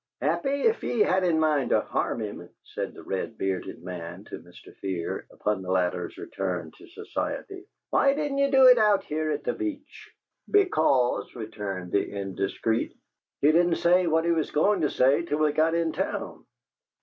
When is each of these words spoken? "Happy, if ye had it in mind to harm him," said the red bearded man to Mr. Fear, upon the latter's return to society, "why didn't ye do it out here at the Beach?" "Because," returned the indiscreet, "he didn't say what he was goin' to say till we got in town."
"Happy, 0.19 0.63
if 0.63 0.81
ye 0.81 1.01
had 1.01 1.23
it 1.23 1.27
in 1.29 1.39
mind 1.39 1.69
to 1.69 1.79
harm 1.79 2.21
him," 2.21 2.49
said 2.63 2.95
the 2.95 3.03
red 3.03 3.37
bearded 3.37 3.83
man 3.83 4.23
to 4.23 4.39
Mr. 4.39 4.75
Fear, 4.77 5.27
upon 5.31 5.61
the 5.61 5.69
latter's 5.69 6.17
return 6.17 6.71
to 6.75 6.87
society, 6.87 7.67
"why 7.91 8.15
didn't 8.15 8.39
ye 8.39 8.49
do 8.49 8.65
it 8.65 8.79
out 8.79 9.03
here 9.03 9.29
at 9.29 9.43
the 9.43 9.53
Beach?" 9.53 10.11
"Because," 10.49 11.35
returned 11.35 11.91
the 11.91 12.09
indiscreet, 12.11 12.95
"he 13.41 13.51
didn't 13.51 13.75
say 13.75 14.07
what 14.07 14.25
he 14.25 14.31
was 14.31 14.49
goin' 14.49 14.81
to 14.81 14.89
say 14.89 15.21
till 15.21 15.37
we 15.37 15.51
got 15.51 15.75
in 15.75 15.91
town." 15.91 16.47